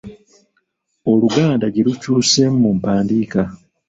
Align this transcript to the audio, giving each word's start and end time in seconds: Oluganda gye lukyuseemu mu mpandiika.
Oluganda 1.11 1.65
gye 1.73 1.81
lukyuseemu 1.85 2.57
mu 2.63 2.71
mpandiika. 2.79 3.41